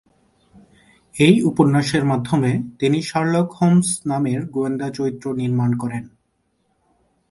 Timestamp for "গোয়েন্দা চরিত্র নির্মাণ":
4.45-5.71